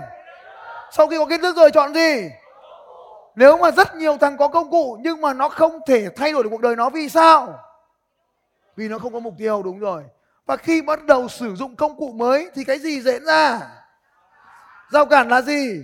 Sau 0.91 1.07
khi 1.07 1.17
có 1.17 1.25
kiến 1.25 1.41
thức 1.41 1.55
rồi 1.55 1.71
chọn 1.71 1.93
gì? 1.93 2.29
Nếu 3.35 3.57
mà 3.57 3.71
rất 3.71 3.95
nhiều 3.95 4.17
thằng 4.17 4.37
có 4.37 4.47
công 4.47 4.71
cụ 4.71 4.97
nhưng 5.01 5.21
mà 5.21 5.33
nó 5.33 5.49
không 5.49 5.79
thể 5.87 6.09
thay 6.09 6.31
đổi 6.31 6.43
được 6.43 6.49
cuộc 6.49 6.61
đời 6.61 6.75
nó 6.75 6.89
vì 6.89 7.09
sao? 7.09 7.59
Vì 8.75 8.87
nó 8.87 8.99
không 8.99 9.13
có 9.13 9.19
mục 9.19 9.33
tiêu, 9.37 9.63
đúng 9.63 9.79
rồi. 9.79 10.03
Và 10.45 10.57
khi 10.57 10.81
bắt 10.81 11.03
đầu 11.03 11.27
sử 11.27 11.55
dụng 11.55 11.75
công 11.75 11.97
cụ 11.97 12.11
mới 12.11 12.49
thì 12.55 12.63
cái 12.63 12.79
gì 12.79 13.01
diễn 13.01 13.25
ra? 13.25 13.59
Giao 14.91 15.05
cản 15.05 15.29
là 15.29 15.41
gì? 15.41 15.83